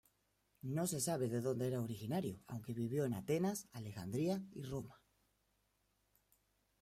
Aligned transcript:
No 0.75 0.87
se 0.87 0.99
sabe 0.99 1.29
de 1.29 1.41
dónde 1.41 1.67
era 1.67 1.79
originario, 1.79 2.41
aunque 2.47 2.73
vivió 2.73 3.05
en 3.05 3.13
Atenas, 3.13 3.67
Alejandría 3.71 4.43
y 4.51 4.63
Roma. 4.63 4.99